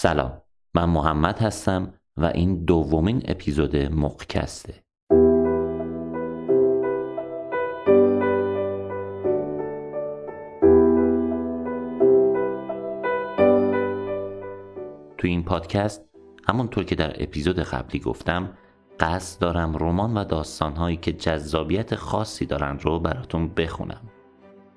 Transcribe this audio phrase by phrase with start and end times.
[0.00, 0.42] سلام.
[0.74, 4.74] من محمد هستم و این دومین اپیزود مقکسته
[15.18, 16.04] تو این پادکست
[16.48, 18.58] همونطور که در اپیزود قبلی گفتم
[19.00, 24.02] قصد دارم رمان و داستانهایی که جذابیت خاصی دارن رو براتون بخونم.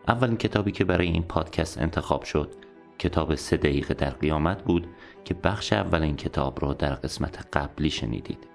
[0.08, 2.61] اولین کتابی که برای این پادکست انتخاب شد
[3.02, 4.88] کتاب سه دقیقه در قیامت بود
[5.26, 8.48] که بخش اول این کتاب رو در قسمت قبلی شنیدید.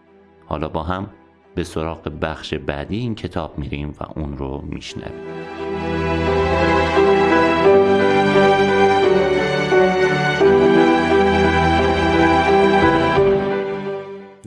[0.46, 1.10] حالا با هم
[1.54, 5.46] به سراغ بخش بعدی این کتاب میریم و اون رو میشنویم.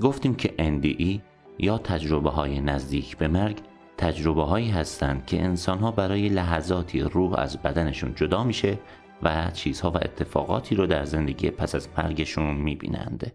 [0.01, 1.19] گفتیم که NDE
[1.59, 3.57] یا تجربه های نزدیک به مرگ
[3.97, 8.77] تجربه هایی هستند که انسان ها برای لحظاتی روح از بدنشون جدا میشه
[9.23, 13.31] و چیزها و اتفاقاتی رو در زندگی پس از مرگشون می‌بینند.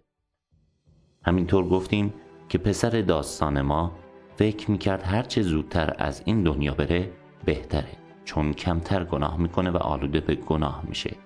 [1.23, 2.15] همینطور گفتیم
[2.49, 3.93] که پسر داستان ما
[4.37, 7.11] فکر می‌کرد هرچه زودتر از این دنیا بره
[7.45, 7.93] بهتره
[8.25, 11.17] چون کمتر گناه می‌کنه و آلوده به گناه میشه.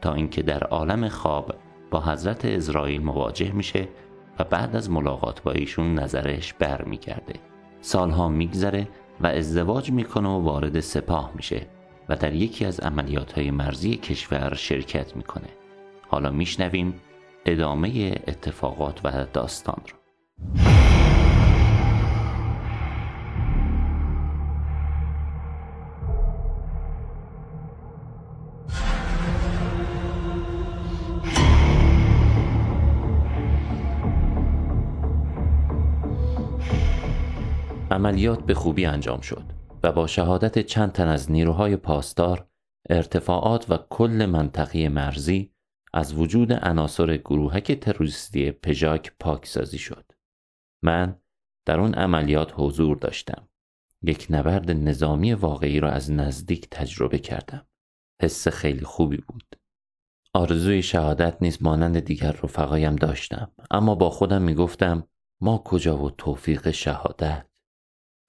[0.00, 1.54] تا اینکه در عالم خواب
[1.90, 3.88] با حضرت اسرائیل مواجه میشه
[4.38, 7.34] و بعد از ملاقات با ایشون نظرش برمیگرده.
[7.80, 8.88] سالها میگذره
[9.20, 11.66] و ازدواج می‌کنه و وارد سپاه میشه.
[12.08, 15.48] و در یکی از عملیات های مرزی کشور شرکت می‌کنه.
[16.08, 17.00] حالا میشنویم
[17.46, 19.96] ادامه اتفاقات و داستان رو.
[37.90, 39.63] عملیات به خوبی انجام شد.
[39.84, 42.48] و با شهادت چند تن از نیروهای پاسدار
[42.90, 45.54] ارتفاعات و کل منطقه مرزی
[45.92, 50.12] از وجود عناصر گروهک تروریستی پژاک پاکسازی شد.
[50.82, 51.20] من
[51.66, 53.48] در اون عملیات حضور داشتم.
[54.02, 57.66] یک نبرد نظامی واقعی را از نزدیک تجربه کردم.
[58.22, 59.56] حس خیلی خوبی بود.
[60.34, 65.08] آرزوی شهادت نیز مانند دیگر رفقایم داشتم اما با خودم می‌گفتم
[65.40, 67.46] ما کجا و توفیق شهادت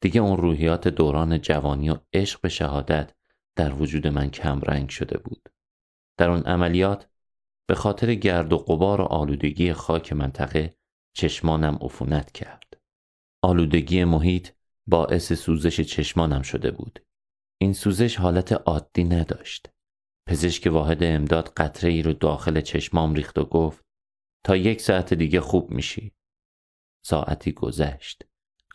[0.06, 3.16] دیگه اون روحیات دوران جوانی و عشق به شهادت
[3.56, 5.50] در وجود من کم رنگ شده بود.
[6.18, 7.10] در اون عملیات
[7.68, 10.76] به خاطر گرد و قبار و آلودگی خاک منطقه
[11.14, 12.78] چشمانم عفونت کرد.
[13.42, 14.50] آلودگی محیط
[14.88, 17.06] باعث سوزش چشمانم شده بود.
[17.62, 19.70] این سوزش حالت عادی نداشت.
[20.28, 23.86] پزشک واحد امداد قطره ای رو داخل چشمام ریخت و گفت
[24.44, 26.12] تا یک ساعت دیگه خوب میشی.
[27.06, 28.24] ساعتی گذشت.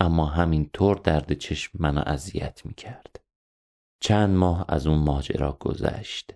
[0.00, 3.25] اما همین طور درد چشم منو اذیت می کرد.
[4.00, 6.34] چند ماه از اون ماجرا گذشت.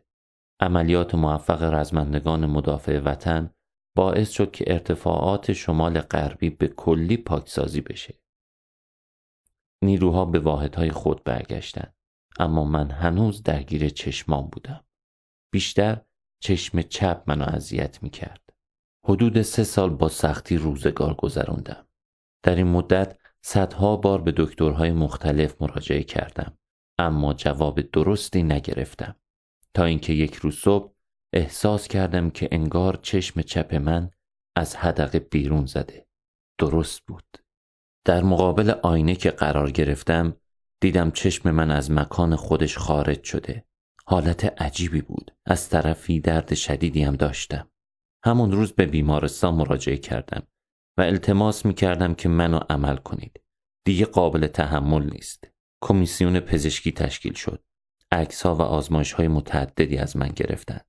[0.61, 3.51] عملیات موفق رزمندگان مدافع وطن
[3.97, 8.21] باعث شد که ارتفاعات شمال غربی به کلی پاکسازی بشه.
[9.83, 11.95] نیروها به واحدهای خود برگشتند
[12.39, 14.85] اما من هنوز درگیر چشمام بودم.
[15.53, 16.01] بیشتر
[16.41, 18.53] چشم چپ منو اذیت می کرد.
[19.07, 21.87] حدود سه سال با سختی روزگار گذروندم.
[22.43, 26.59] در این مدت صدها بار به دکترهای مختلف مراجعه کردم
[26.99, 29.17] اما جواب درستی نگرفتم.
[29.75, 30.93] تا اینکه یک روز صبح
[31.33, 34.11] احساس کردم که انگار چشم چپ من
[34.57, 36.07] از حدقه بیرون زده.
[36.59, 37.39] درست بود.
[38.05, 40.37] در مقابل آینه که قرار گرفتم
[40.81, 43.65] دیدم چشم من از مکان خودش خارج شده.
[44.07, 45.35] حالت عجیبی بود.
[45.47, 47.71] از طرفی درد شدیدی هم داشتم.
[48.25, 50.47] همون روز به بیمارستان مراجعه کردم.
[50.99, 53.41] و التماس می کردم که منو عمل کنید.
[53.85, 55.51] دیگه قابل تحمل نیست.
[55.83, 57.65] کمیسیون پزشکی تشکیل شد.
[58.11, 60.81] عکس ها و آزمایش های متعددی از من گرفتن.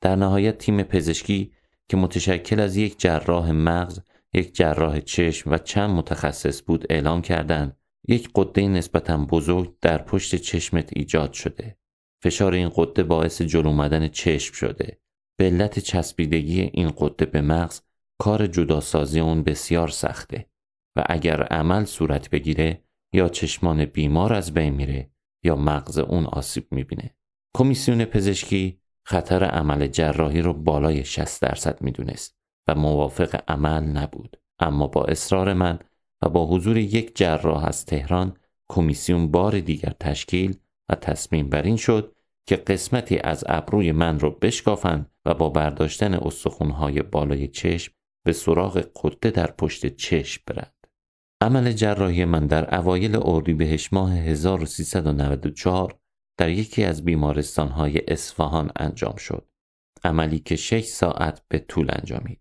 [0.00, 1.52] در نهایت تیم پزشکی
[1.88, 4.00] که متشکل از یک جراح مغز،
[4.34, 7.76] یک جراح چشم و چند متخصص بود اعلام کردند
[8.08, 11.78] یک قده نسبتا بزرگ در پشت چشمت ایجاد شده.
[12.22, 15.00] فشار این قده باعث جلو اومدن چشم شده.
[15.38, 17.80] به علت چسبیدگی این قده به مغز
[18.22, 20.46] کار جداسازی اون بسیار سخته
[20.96, 22.82] و اگر عمل صورت بگیره
[23.12, 25.10] یا چشمان بیمار از بین میره
[25.44, 27.14] یا مغز اون آسیب می‌بینه.
[27.56, 32.36] کمیسیون پزشکی خطر عمل جراحی رو بالای 60 درصد می‌دونست
[32.68, 34.36] و موافق عمل نبود.
[34.58, 35.78] اما با اصرار من
[36.22, 38.36] و با حضور یک جراح از تهران
[38.68, 40.56] کمیسیون بار دیگر تشکیل
[40.88, 42.16] و تصمیم بر این شد
[42.46, 47.92] که قسمتی از ابروی من رو بشکافند و با برداشتن استخونهای بالای چشم
[48.24, 50.74] به سراغ قده در پشت چشم برد.
[51.40, 55.98] عمل جراحی من در اوایل اردیبهشت ماه 1394
[56.36, 59.48] در یکی از بیمارستانهای اصفهان انجام شد.
[60.04, 62.40] عملی که شش ساعت به طول انجامید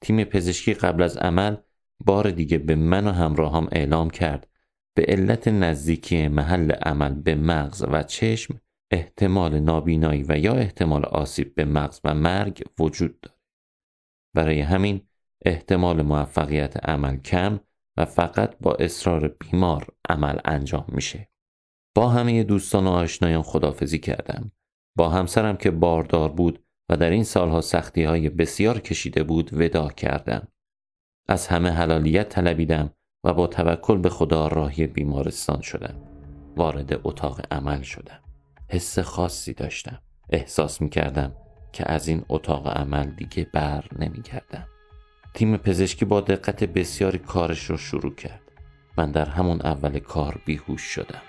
[0.00, 1.56] تیم پزشکی قبل از عمل
[2.04, 4.48] بار دیگه به من و همراهام اعلام کرد
[4.96, 11.54] به علت نزدیکی محل عمل به مغز و چشم احتمال نابینایی و یا احتمال آسیب
[11.54, 13.36] به مغز و مرگ وجود دارد.
[14.34, 15.05] برای همین
[15.46, 17.60] احتمال موفقیت عمل کم
[17.96, 21.28] و فقط با اصرار بیمار عمل انجام میشه.
[21.94, 24.52] با همه دوستان و آشنایان خدافزی کردم.
[24.96, 29.88] با همسرم که باردار بود و در این سالها سختی های بسیار کشیده بود ودا
[29.88, 30.48] کردم.
[31.28, 32.90] از همه حلالیت طلبیدم
[33.24, 35.94] و با توکل به خدا راهی بیمارستان شدم.
[36.56, 38.20] وارد اتاق عمل شدم.
[38.68, 40.02] حس خاصی داشتم.
[40.30, 41.32] احساس می کردم
[41.72, 44.66] که از این اتاق عمل دیگه بر نمی کردم.
[45.36, 48.52] تیم پزشکی با دقت بسیاری کارش رو شروع کرد.
[48.98, 51.22] من در همون اول کار بیهوش شدم.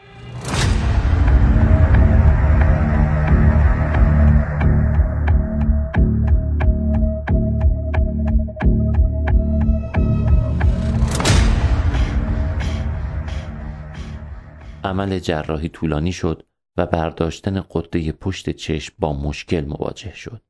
[14.83, 16.45] عمل جراحی طولانی شد
[16.77, 20.42] و برداشتن قده پشت چشم با مشکل مواجه شد.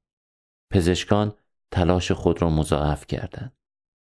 [0.72, 1.34] پزشکان
[1.74, 3.58] تلاش خود را مضاعف کردند.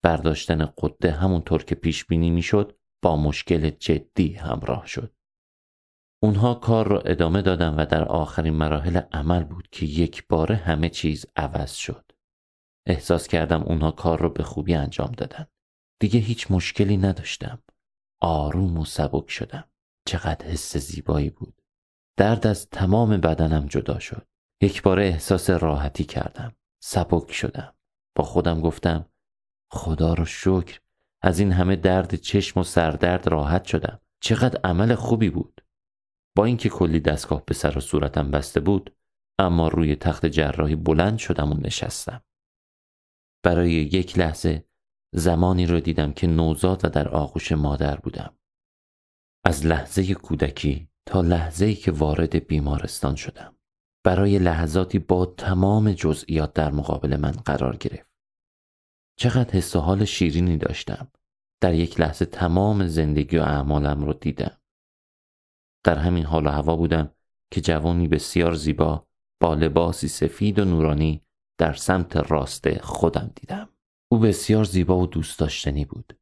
[0.03, 5.15] برداشتن قده همونطور که پیش بینی می‌شد با مشکل جدی همراه شد.
[6.23, 10.89] اونها کار را ادامه دادن و در آخرین مراحل عمل بود که یک باره همه
[10.89, 12.11] چیز عوض شد.
[12.87, 15.47] احساس کردم اونها کار را به خوبی انجام دادن.
[16.01, 17.63] دیگه هیچ مشکلی نداشتم.
[18.21, 19.69] آروم و سبک شدم.
[20.07, 21.61] چقدر حس زیبایی بود.
[22.17, 24.27] درد از تمام بدنم جدا شد.
[24.61, 26.55] یک بار احساس راحتی کردم.
[26.83, 27.73] سبک شدم.
[28.15, 29.05] با خودم گفتم
[29.71, 30.79] خدا رو شکر
[31.21, 33.99] از این همه درد چشم و سردرد راحت شدم.
[34.21, 35.61] چقدر عمل خوبی بود.
[36.35, 38.95] با اینکه کلی دستگاه به سر و صورتم بسته بود
[39.39, 42.23] اما روی تخت جراحی بلند شدم و نشستم.
[43.43, 44.65] برای یک لحظه
[45.13, 48.37] زمانی رو دیدم که نوزاد و در آغوش مادر بودم.
[49.45, 53.57] از لحظه کودکی تا لحظه ای که وارد بیمارستان شدم
[54.03, 58.11] برای لحظاتی با تمام جزئیات در مقابل من قرار گرفت.
[59.19, 61.07] چقدر حس و حال شیرینی داشتم.
[61.61, 64.57] در یک لحظه تمام زندگی و اعمالم رو دیدم.
[65.83, 67.11] در همین حال و هوا بودم
[67.51, 69.07] که جوانی بسیار زیبا
[69.41, 71.25] با لباسی سفید و نورانی
[71.57, 73.69] در سمت راست خودم دیدم.
[74.11, 76.19] او بسیار زیبا و دوست داشتنی بود.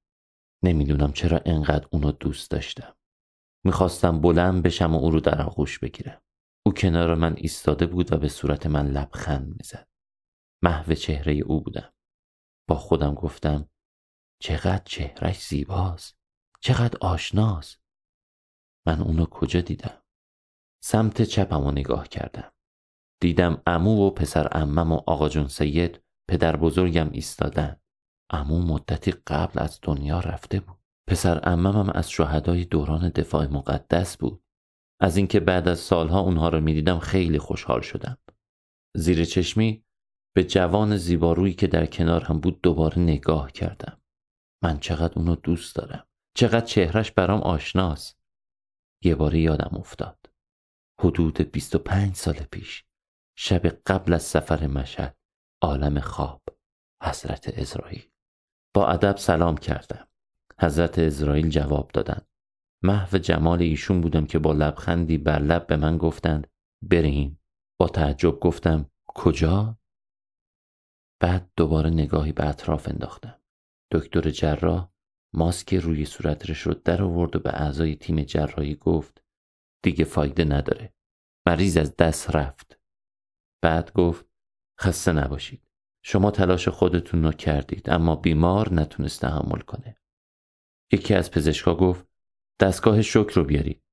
[0.64, 2.96] نمی‌دونم چرا انقدر اونو دوست داشتم.
[3.66, 6.22] می‌خواستم بلند بشم و او رو در آغوش بگیرم.
[6.70, 9.88] او کنار من ایستاده بود و به صورت من لبخند می‌زد.
[10.64, 11.94] محو چهره او بودم.
[12.68, 13.70] با خودم گفتم
[14.42, 16.18] چقدر چهرش زیباست.
[16.60, 17.82] چقدر آشناست.
[18.88, 20.02] من اونو کجا دیدم؟
[20.84, 22.52] سمت چپم و نگاه کردم.
[23.22, 27.80] دیدم امو و پسر امم و آقا جون سید پدر بزرگم ایستادن.
[28.30, 30.80] امو مدتی قبل از دنیا رفته بود.
[31.08, 34.44] پسر اممم از شهدای دوران دفاع مقدس بود.
[35.02, 38.18] از اینکه بعد از سالها اونها رو می‌دیدم خیلی خوشحال شدم.
[38.96, 39.86] زیر چشمی
[40.36, 44.02] به جوان زیبارویی که در کنار هم بود دوباره نگاه کردم.
[44.64, 46.08] من چقدر اونو دوست دارم.
[46.38, 48.20] چقدر چهرش برام آشناست.
[49.04, 50.18] یه باری یادم افتاد.
[51.02, 52.86] حدود 25 سال پیش
[53.38, 55.18] شب قبل از سفر مشهد
[55.62, 56.42] عالم خواب
[57.04, 58.10] حضرت اسرائیل.
[58.76, 60.08] با ادب سلام کردم.
[60.62, 62.29] حضرت اسرائیل جواب دادند.
[62.84, 66.48] محو جمال ایشون بودم که با لبخندی بر لب به من گفتند
[66.82, 67.40] بریم.
[67.80, 69.78] با تعجب گفتم کجا؟
[71.22, 73.42] بعد دوباره نگاهی به اطراف انداختم.
[73.92, 74.92] دکتر جراح
[75.34, 79.24] ماسک روی صورتش رو در آورد و به اعضای تیم جراحی گفت
[79.84, 80.94] دیگه فایده نداره.
[81.48, 82.80] مریض از دست رفت.
[83.62, 84.26] بعد گفت
[84.82, 85.68] خسته نباشید.
[86.06, 89.98] شما تلاش خودتون رو کردید اما بیمار نتونست تحمل کنه.
[90.92, 92.09] یکی از پزشکا گفت
[92.60, 93.84] دستگاه شکر رو بیارید.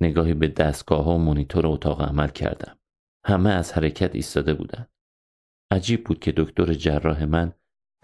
[0.00, 2.78] نگاهی به دستگاه ها و مونیتور اتاق عمل کردم.
[3.26, 4.90] همه از حرکت ایستاده بودند.
[5.70, 7.52] عجیب بود که دکتر جراح من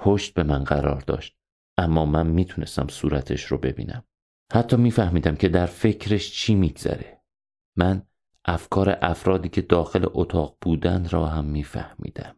[0.01, 1.37] پشت به من قرار داشت
[1.79, 4.05] اما من می‌تونستم صورتش رو ببینم.
[4.53, 7.23] حتی میفهمیدم که در فکرش چی میگذره.
[7.79, 8.07] من
[8.45, 12.37] افکار افرادی که داخل اتاق بودند را هم میفهمیدم.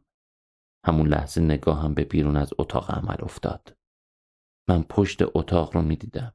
[0.86, 3.76] همون لحظه نگاهم به بیرون از اتاق عمل افتاد.
[4.68, 6.34] من پشت اتاق رو می دیدم.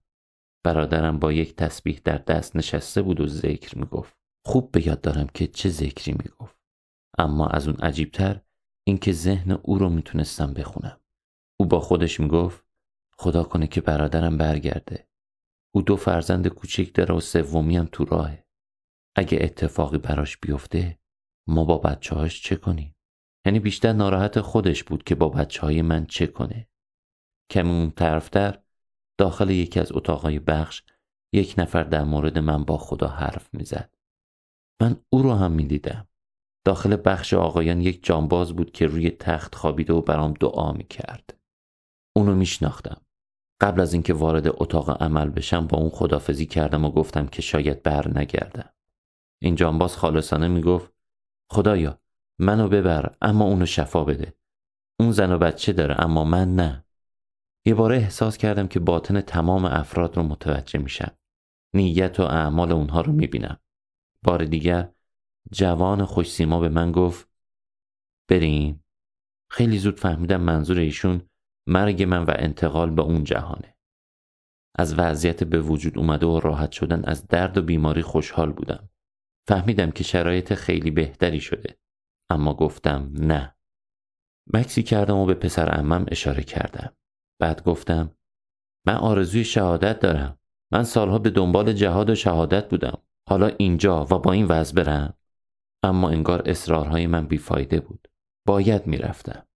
[0.63, 4.17] برادرم با یک تسبیح در دست نشسته بود و ذکر می گفت.
[4.45, 6.57] خوب به یاد دارم که چه ذکری می گفت.
[7.17, 8.41] اما از اون عجیبتر
[8.87, 10.99] اینکه ذهن او رو می‌تونستم بخونم.
[11.59, 12.65] او با خودش می‌گفت
[13.17, 15.07] خدا کنه که برادرم برگرده.
[15.75, 18.45] او دو فرزند کوچک داره و سومی هم تو راهه.
[19.15, 20.99] اگه اتفاقی براش بیفته
[21.47, 22.95] ما با بچه هاش چه کنیم؟
[23.45, 26.69] یعنی بیشتر ناراحت خودش بود که با بچه های من چه کنه
[27.51, 28.63] کمی اون طرفتر
[29.19, 30.83] داخل یکی از اتاقهای بخش
[31.33, 33.89] یک نفر در مورد من با خدا حرف می‌زد.
[34.81, 36.07] من او رو هم می‌دیدم.
[36.65, 41.37] داخل بخش آقایان یک جانباز بود که روی تخت خوابیده و برام دعا می‌کرد.
[42.15, 43.01] اونو میشناختم.
[43.61, 47.83] قبل از اینکه وارد اتاق عمل بشم با اون خدافزی کردم و گفتم که شاید
[47.83, 48.69] بر نگردم.
[49.41, 50.93] این جانباز خالصانه می‌گفت
[51.51, 51.99] خدایا
[52.39, 54.33] منو ببر اما اونو شفا بده.
[54.99, 56.85] اون زن و بچه داره اما من نه.
[57.65, 61.17] یه باره احساس کردم که باطن تمام افراد رو متوجه میشم.
[61.75, 63.59] نیت و اعمال اونها رو می‌بینم.
[64.25, 64.91] بار دیگر
[65.51, 67.29] جوان خوش سیما به من گفت
[68.29, 68.83] بریم.
[69.51, 71.21] خیلی زود فهمیدم منظور ایشون
[71.67, 73.75] مرگ من و انتقال به اون جهانه.
[74.75, 78.89] از وضعیت به وجود اومده و راحت شدن از درد و بیماری خوشحال بودم.
[79.47, 81.77] فهمیدم که شرایط خیلی بهتری شده.
[82.29, 83.55] اما گفتم نه.
[84.53, 86.95] مکسی کردم و به پسر امم اشاره کردم.
[87.39, 88.11] بعد گفتم
[88.87, 90.39] من آرزوی شهادت دارم.
[90.71, 93.01] من سالها به دنبال جهاد و شهادت بودم.
[93.29, 95.13] حالا اینجا و با این وضع برم.
[95.83, 98.07] اما انگار اصرارهای من بیفایده بود.
[98.47, 99.47] باید می‌رفتم.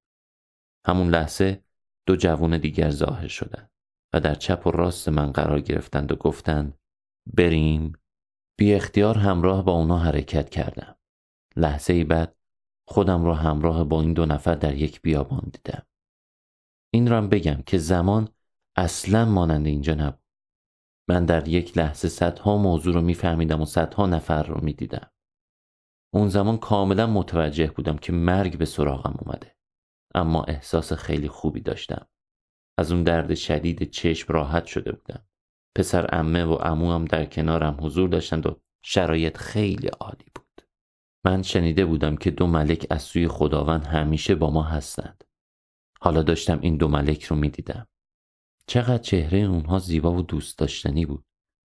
[0.88, 1.64] همون لحظه
[2.08, 3.72] دو جوون دیگر ظاهر شدند
[4.14, 6.78] و در چپ و راست من قرار گرفتند و گفتند
[7.34, 7.94] بریم.
[8.58, 10.96] بی اختیار همراه با اونا حرکت کردم.
[11.56, 12.36] لحظه بعد
[12.88, 15.86] خودم را همراه با این دو نفر در یک بیابان دیدم.
[16.94, 18.30] این را بگم که زمان
[18.76, 20.24] اصلا مانند اینجا نبود.
[21.10, 25.12] من در یک لحظه صدها موضوع رو میفهمیدم و صدها نفر رو می‌دیدم.
[26.14, 29.56] اون زمان کاملا متوجه بودم که مرگ به سراغم اومده.
[30.16, 32.08] اما احساس خیلی خوبی داشتم.
[32.78, 35.26] از اون درد شدید چشم راحت شده بودم.
[35.78, 40.68] پسر امه و هم در کنارم حضور داشتند و شرایط خیلی عالی بود.
[41.26, 45.24] من شنیده بودم که دو ملک از سوی خداوند همیشه با ما هستند.
[46.04, 47.88] حالا داشتم این دو ملک رو می‌دیدم
[48.68, 51.26] چقدر چهره اونها زیبا و دوست داشتنی بود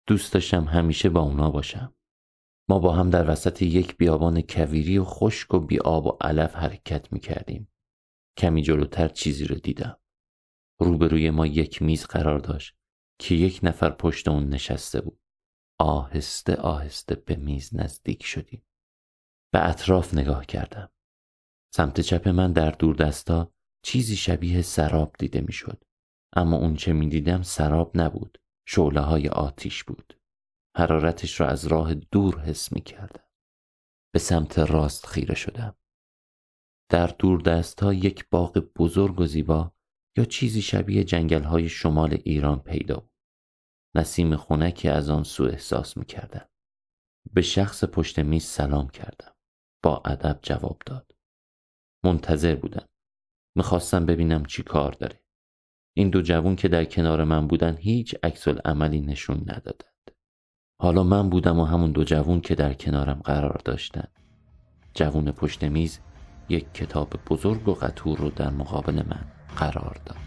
[0.07, 1.95] دوست داشتم همیشه با اونا باشم
[2.69, 6.55] ما با هم در وسط یک بیابان کویری و خشک و بی آب و علف
[6.55, 7.71] حرکت می کردیم.
[8.37, 9.99] کمی جلوتر چیزی رو دیدم.
[10.79, 12.75] روبروی ما یک میز قرار داشت
[13.19, 15.19] که یک نفر پشت اون نشسته بود.
[15.79, 18.65] آهسته آهسته به میز نزدیک شدیم.
[19.53, 20.89] به اطراف نگاه کردم.
[21.73, 25.83] سمت چپ من در دور دستا چیزی شبیه سراب دیده می‌شد.
[26.35, 28.37] اما اون چه می دیدم سراب نبود.
[28.67, 30.19] شعله های آتیش بود.
[30.77, 33.23] حرارتش را از راه دور حس می کردم.
[34.13, 35.75] به سمت راست خیره شدم.
[36.89, 39.73] در دور دست ها یک باغ بزرگ و زیبا
[40.17, 43.11] یا چیزی شبیه جنگل های شمال ایران پیدا بود.
[43.95, 46.49] نسیم خونکی از آن سو احساس می کردم.
[47.33, 49.35] به شخص پشت میز سلام کردم.
[49.83, 51.15] با ادب جواب داد.
[52.05, 52.85] منتظر بودم.
[53.55, 55.19] می‌خواستم ببینم چی کار داره.
[55.93, 59.93] این دو جوون که در کنار من بودن هیچ عکس عملی نشون ندادن.
[60.81, 64.07] حالا من بودم و همون دو جوون که در کنارم قرار داشتن
[64.93, 65.99] جوون پشت میز
[66.49, 69.25] یک کتاب بزرگ و قطور رو در مقابل من
[69.57, 70.17] قرار داد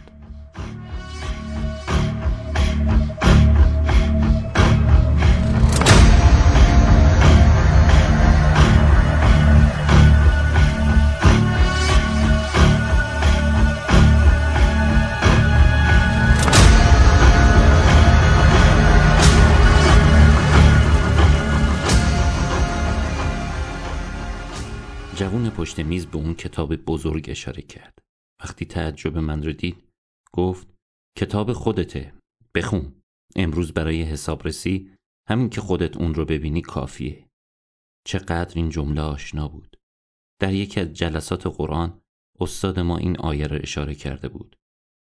[25.76, 27.98] پشت میز به اون کتاب بزرگ اشاره کرد.
[28.42, 29.88] وقتی تعجب من رو دید
[30.32, 30.74] گفت
[31.18, 32.14] کتاب خودته.
[32.54, 33.02] بخون.
[33.36, 34.94] امروز برای حسابرسی
[35.28, 37.28] همین که خودت اون رو ببینی کافیه.
[38.06, 39.76] چقدر این جمله آشنا بود.
[40.40, 42.00] در یکی از جلسات قرآن
[42.40, 44.56] استاد ما این آیه را اشاره کرده بود.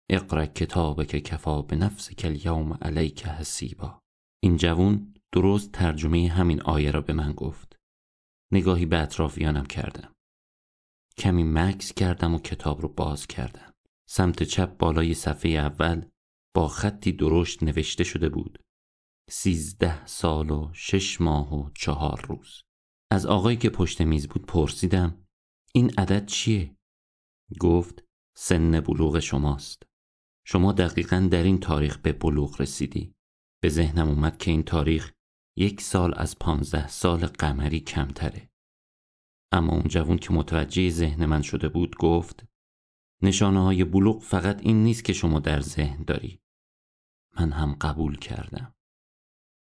[0.10, 4.00] اقرا کتاب که کفا به نفس کل یوم علیک حسیبا.
[4.44, 7.76] این جوون درست ترجمه همین آیه را به من گفت.
[8.54, 10.17] نگاهی به اطرافیانم کردم.
[11.18, 13.74] کمی مکس کردم و کتاب رو باز کردم.
[14.10, 16.06] سمت چپ بالای صفحه اول
[16.56, 18.60] با خطی درشت نوشته شده بود.
[19.30, 22.62] سیزده سال و شش ماه و چهار روز.
[23.12, 25.26] از آقایی که پشت میز بود پرسیدم
[25.74, 26.76] این عدد چیه؟
[27.60, 28.04] گفت
[28.38, 29.84] سن بلوغ شماست.
[30.46, 33.14] شما دقیقا در این تاریخ به بلوغ رسیدی.
[33.62, 35.14] به ذهنم اومد که این تاریخ
[35.58, 38.50] یک سال از پانزده سال قمری کمتره.
[39.52, 42.46] اما اون جوون که متوجه ذهن من شده بود گفت
[43.24, 46.40] نشانه های بلوغ فقط این نیست که شما در ذهن داری.
[47.40, 48.76] من هم قبول کردم.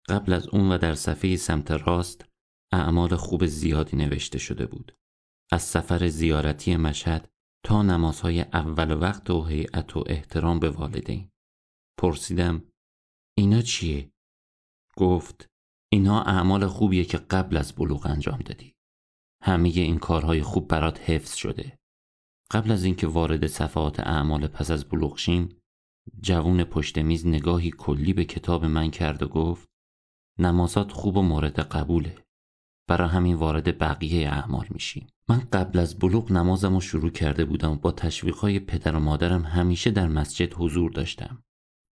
[0.10, 2.26] قبل از اون و در صفحه سمت راست
[2.72, 4.98] اعمال خوب زیادی نوشته شده بود.
[5.52, 7.30] از سفر زیارتی مشهد
[7.66, 11.30] تا نمازهای اول وقت و هیئت و احترام به والدین
[12.00, 12.64] پرسیدم
[13.38, 14.12] اینا چیه؟
[14.98, 15.50] گفت
[15.92, 18.75] اینا اعمال خوبیه که قبل از بلوغ انجام دادی
[19.46, 21.78] همه این کارهای خوب برات حفظ شده.
[22.52, 25.50] قبل از اینکه وارد صفحات اعمال پس از بلوغ شیم
[26.22, 29.68] جوون پشت میز نگاهی کلی به کتاب من کرد و گفت
[30.40, 32.18] نمازات خوب و مورد قبوله.
[32.88, 35.08] برای همین وارد بقیه اعمال میشیم.
[35.30, 39.44] من قبل از بلوغ نمازم رو شروع کرده بودم و با تشویقهای پدر و مادرم
[39.44, 41.44] همیشه در مسجد حضور داشتم.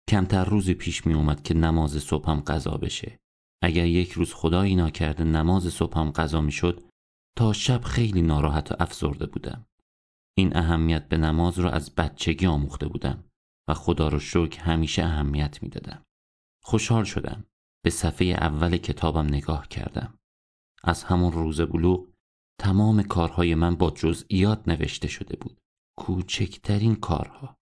[0.08, 3.18] کمتر روزی پیش می اومد که نماز صبحم قضا بشه.
[3.62, 6.91] اگر یک روز خدایی ناکرده نماز صبحم قضا می‌شد
[7.36, 9.66] تا شب خیلی ناراحت و افسرده بودم.
[10.38, 13.24] این اهمیت به نماز رو از بچگی آموخته بودم
[13.68, 16.04] و خدا رو شکر همیشه اهمیت می‌دادم.
[16.62, 17.44] خوشحال شدم.
[17.84, 20.18] به صفحه اول کتابم نگاه کردم.
[20.84, 22.08] از همون روز بلوغ
[22.60, 25.60] تمام کارهای من با جزئیات نوشته شده بود.
[25.98, 27.56] کوچکترین کارها.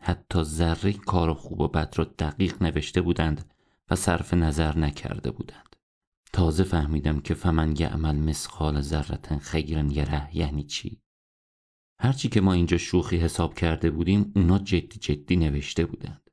[0.00, 3.54] حتی ذره کار خوب و بد را دقیق نوشته بودند
[3.90, 5.73] و صرف نظر نکرده بودند.
[6.34, 11.00] تازه فهمیدم که فمن یعمل مسخال ذرتن خیرن یره یعنی چی
[12.00, 16.30] هرچی که ما اینجا شوخی حساب کرده بودیم اونا جدی جدی نوشته بودند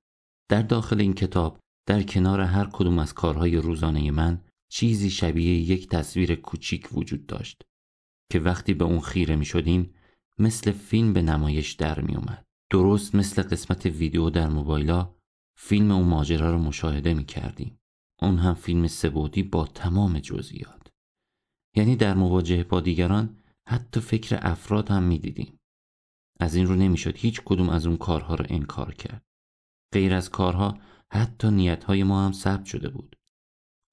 [0.50, 5.90] در داخل این کتاب در کنار هر کدوم از کارهای روزانه من چیزی شبیه یک
[5.90, 7.62] تصویر کوچیک وجود داشت
[8.32, 9.94] که وقتی به اون خیره می شدیم
[10.40, 12.46] مثل فیلم به نمایش در می اومد.
[12.72, 15.16] درست مثل قسمت ویدیو در موبایلا
[15.58, 17.81] فیلم اون ماجرا رو مشاهده می کردیم.
[18.22, 20.88] اون هم فیلم سبودی با تمام جزئیات.
[21.76, 25.58] یعنی در مواجهه با دیگران حتی فکر افراد هم می دیدیم.
[26.40, 29.22] از این رو نمی‌شد هیچ کدوم از اون کارها رو انکار کرد.
[29.94, 30.80] غیر از کارها
[31.14, 33.16] حتی نیتهای ما هم ثبت شده بود.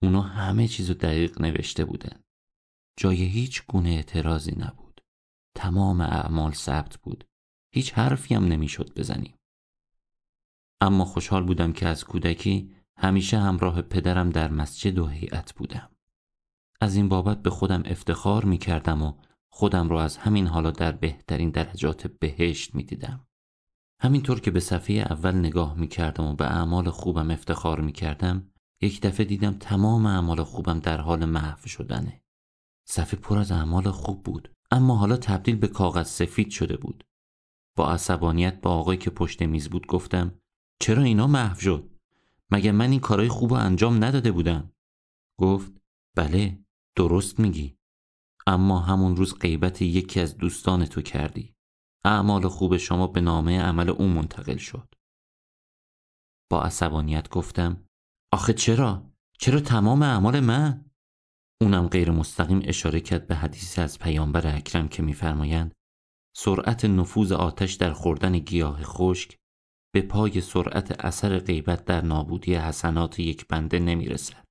[0.02, 2.20] اونا همه چیزو دقیق نوشته بودن.
[2.98, 5.00] جای هیچ گونه اعتراضی نبود.
[5.56, 7.24] تمام اعمال ثبت بود.
[7.74, 9.34] هیچ حرفی هم نمی‌شد بزنیم.
[10.80, 15.90] اما خوشحال بودم که از کودکی همیشه همراه پدرم در مسجد و هیئت بودم.
[16.80, 19.12] از این بابت به خودم افتخار می کردم و
[19.50, 23.26] خودم را از همین حالا در بهترین درجات بهشت می دیدم.
[24.00, 28.50] همینطور که به صفحه اول نگاه می کردم و به اعمال خوبم افتخار می کردم
[28.82, 32.22] یک دفعه دیدم تمام اعمال خوبم در حال محو شدنه.
[32.88, 37.04] صفحه پر از اعمال خوب بود اما حالا تبدیل به کاغذ سفید شده بود.
[37.76, 40.34] با عصبانیت با آقای که پشت میز بود گفتم
[40.80, 41.97] چرا اینا محو شد؟
[42.52, 44.72] مگه من این کارهای خوب انجام نداده بودم؟
[45.40, 45.72] گفت
[46.16, 46.64] بله
[46.96, 47.78] درست میگی
[48.46, 51.54] اما همون روز غیبت یکی از دوستان تو کردی
[52.04, 54.94] اعمال خوب شما به نامه عمل اون منتقل شد
[56.50, 57.84] با عصبانیت گفتم
[58.32, 60.90] آخه چرا؟ چرا تمام اعمال من؟
[61.60, 65.72] اونم غیر مستقیم اشاره کرد به حدیث از پیامبر اکرم که میفرمایند
[66.36, 69.36] سرعت نفوذ آتش در خوردن گیاه خشک
[69.94, 74.46] به پای سرعت اثر غیبت در نابودی حسنات یک بنده نمی‌رسد.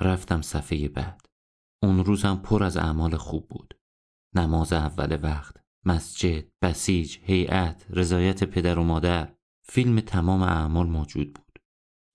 [0.00, 1.26] رفتم صفحه بعد.
[1.82, 3.74] اون روزم پر از اعمال خوب بود.
[4.34, 11.58] نماز اول وقت، مسجد، بسیج، هیئت، رضایت پدر و مادر، فیلم تمام اعمال موجود بود.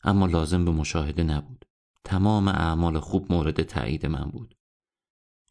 [0.03, 1.65] اما لازم به مشاهده نبود.
[2.03, 4.55] تمام اعمال خوب مورد تایید من بود.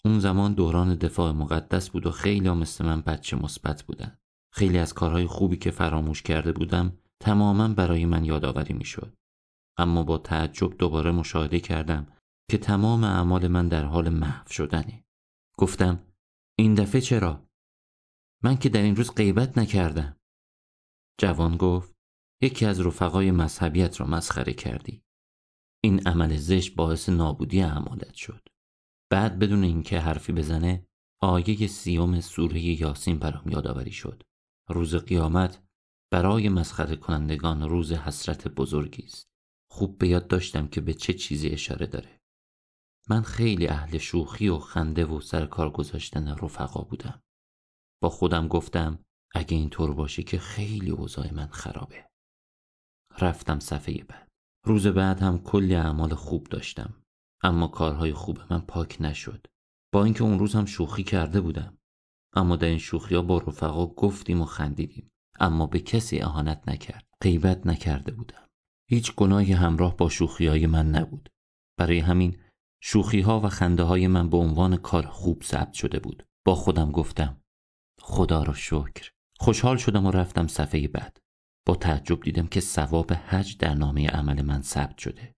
[0.05, 4.19] اون زمان دوران دفاع مقدس بود و خیلی مثل من بچه مثبت بودن.
[4.53, 9.15] خیلی از کارهای خوبی که فراموش کرده بودم تماما برای من یادآوری می‌شد.
[9.79, 12.07] اما با تعجب دوباره مشاهده کردم
[12.51, 15.05] که تمام اعمال من در حال محو شدنه.
[15.59, 16.07] گفتم
[16.59, 17.47] این دفعه چرا؟
[18.43, 20.17] من که در این روز غیبت نکردم.
[21.21, 21.95] جوان گفت
[22.43, 25.03] یکی از رفقای مذهبیت را مسخره کردی.
[25.85, 28.49] این عمل زشت باعث نابودی اعمالت شد.
[29.11, 30.87] بعد بدون اینکه حرفی بزنه
[31.23, 34.23] آیه سیوم سوره یاسین برام یادآوری شد.
[34.71, 35.63] روز قیامت
[36.13, 39.31] برای مسخره کنندگان روز حسرت بزرگی است.
[39.71, 42.21] خوب به یاد داشتم که به چه چیزی اشاره داره.
[43.09, 47.23] من خیلی اهل شوخی و خنده و سر کار گذاشتن رفقا بودم.
[48.03, 49.05] با خودم گفتم
[49.35, 52.09] اگه اینطور باشه که خیلی اوضاع من خرابه.
[53.21, 54.29] رفتم صفحه بعد.
[54.67, 57.03] روز بعد هم کلی اعمال خوب داشتم.
[57.43, 59.47] اما کارهای خوب من پاک نشد.
[59.93, 61.79] با اینکه اون روز هم شوخی کرده بودم.
[62.33, 65.11] اما در این شوخی ها با رفقا گفتیم و خندیدیم.
[65.41, 67.07] اما به کسی اهانت نکرد.
[67.23, 68.47] غیبت نکرده بودم.
[68.89, 71.29] هیچ گناهی همراه با شوخی های من نبود.
[71.79, 72.39] برای همین
[72.83, 76.23] شوخی ها و خنده های من به عنوان کار خوب ثبت شده بود.
[76.47, 77.41] با خودم گفتم
[78.01, 79.11] خدا را شکر.
[79.39, 81.19] خوشحال شدم و رفتم صفحه بعد.
[81.67, 85.35] با تعجب دیدم که ثواب حج در نامه عمل من ثبت شده.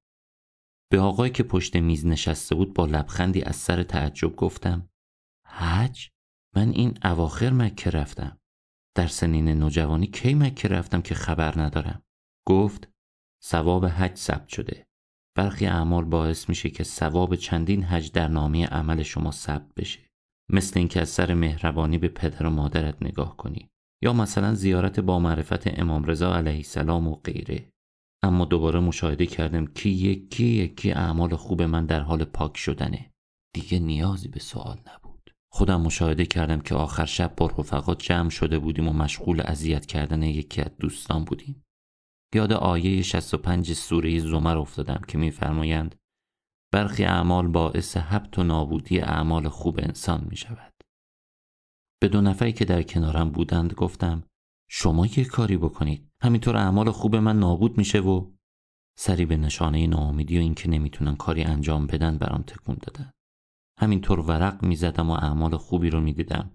[0.90, 4.88] به آقای که پشت میز نشسته بود با لبخندی از سر تعجب گفتم
[5.46, 6.11] حج؟
[6.56, 8.38] من این اواخر مکه رفتم.
[8.96, 12.02] در سنین نوجوانی کی مکه رفتم که خبر ندارم؟
[12.48, 12.88] گفت
[13.44, 14.86] ثواب حج ثبت شده.
[15.36, 20.00] برخی اعمال باعث میشه که ثواب چندین حج در نامه عمل شما ثبت بشه.
[20.52, 23.68] مثل اینکه از سر مهربانی به پدر و مادرت نگاه کنی.
[24.02, 27.72] یا مثلا زیارت با معرفت امام رضا علیه السلام و غیره.
[28.22, 33.10] اما دوباره مشاهده کردم که یکی یکی اعمال خوب من در حال پاک شدنه.
[33.54, 35.01] دیگه نیازی به سوال نبود.
[35.54, 40.22] خودم مشاهده کردم که آخر شب با رفقات جمع شده بودیم و مشغول اذیت کردن
[40.22, 41.64] یکی از دوستان بودیم.
[42.34, 45.94] یاد آیه 65 سوره زمر افتادم که میفرمایند
[46.72, 50.72] برخی اعمال باعث حبت و نابودی اعمال خوب انسان می شود.
[52.00, 54.22] به دو نفری که در کنارم بودند گفتم
[54.70, 56.08] شما یه کاری بکنید.
[56.22, 58.30] همینطور اعمال خوب من نابود میشه و
[58.98, 63.10] سری به نشانه ناامیدی و اینکه نمی‌تونن کاری انجام بدن برام تکون دادن.
[63.78, 66.50] همینطور ورق می‌زدم و اعمال خوبی رو می‌دیدم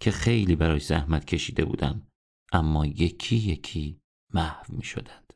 [0.00, 2.06] که خیلی برای زحمت کشیده بودم.
[2.52, 4.00] اما یکی یکی
[4.34, 5.32] محو می‌شدند.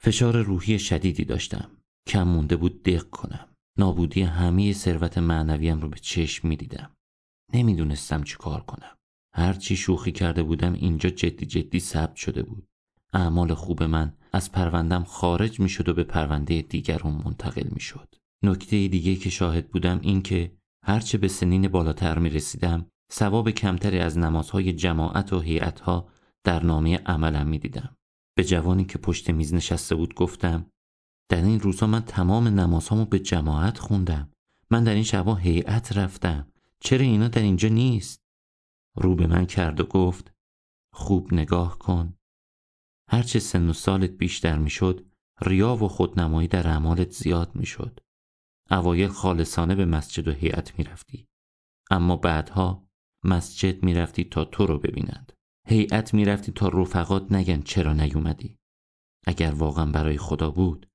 [0.00, 1.70] فشار روحی شدیدی داشتم.
[2.06, 3.48] کم مونده بود دق کنم.
[3.78, 6.96] نابودی همه ثروت معنویم رو به چشم می‌دیدم.
[7.54, 8.96] نمی‌دونستم چی کار کنم.
[9.34, 12.68] هرچی شوخی کرده بودم اینجا جدی جدی ثبت شده بود.
[13.12, 18.14] اعمال خوب من از پروندم خارج می شد و به پرونده دیگران منتقل می شد
[18.42, 23.98] نکته دیگه که شاهد بودم این که هرچه به سنین بالاتر می رسیدم ثواب کمتری
[23.98, 26.08] از نمازهای جماعت و هیئتها
[26.44, 27.96] در نامه عملم می دیدم.
[28.36, 30.66] به جوانی که پشت میز نشسته بود گفتم
[31.28, 34.30] در این روزها من تمام نمازهامو به جماعت خوندم.
[34.70, 36.52] من در این شبا هیئت رفتم.
[36.80, 38.20] چرا اینا در اینجا نیست؟
[38.96, 40.32] رو به من کرد و گفت
[40.94, 42.14] خوب نگاه کن.
[43.10, 45.06] هرچه سن و سالت بیشتر می‌شد
[45.40, 48.00] ریا و خودنمایی در اعمالت زیاد می‌شد.
[48.70, 51.26] اوایل خالصانه به مسجد و هیئت می‌رفتی.
[51.90, 52.88] اما بعدها
[53.24, 55.32] مسجد می‌رفتی تا تو رو ببینند.
[55.68, 58.56] هیئت می‌رفتی تا رفقات نگن چرا نیومدی.
[59.26, 60.86] اگر واقعا برای خدا بود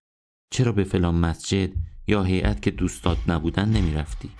[0.53, 1.69] چرا به فلان مسجد
[2.07, 4.31] یا هیئت که دوستات نبودن نمی‌رفتی؟